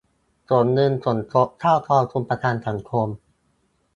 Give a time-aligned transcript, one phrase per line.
[0.49, 3.07] ส่งเงินสมทบเข้ากองทุนประกันสังคม